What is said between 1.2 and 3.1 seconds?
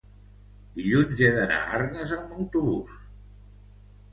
he d'anar a Arnes amb autobús.